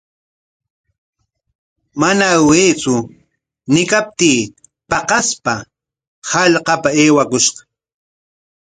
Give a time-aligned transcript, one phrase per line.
[2.01, 2.93] Mana aywaytsu
[3.73, 4.39] ñiykaptii
[4.89, 5.53] paqaspa
[6.29, 7.61] hallqapa aywakushqa.